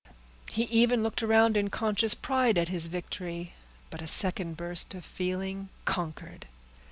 He 0.49 0.63
even 0.63 1.03
looked 1.03 1.21
around 1.21 1.55
in 1.55 1.69
conscious 1.69 2.15
pride 2.15 2.57
at 2.57 2.69
his 2.69 2.87
victory; 2.87 3.51
but 3.91 4.01
a 4.01 4.07
second 4.07 4.57
burst 4.57 4.95
of 4.95 5.05
feeling 5.05 5.69
conquered. 5.85 6.47